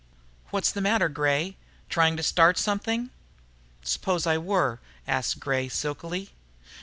"What's 0.49 0.71
the 0.71 0.81
matter, 0.81 1.07
Gray? 1.09 1.57
Trying 1.87 2.17
to 2.17 2.23
start 2.23 2.57
something?" 2.57 3.11
"Suppose 3.83 4.25
I 4.25 4.39
were?" 4.39 4.79
asked 5.07 5.39
Gray 5.39 5.69
silkily. 5.69 6.31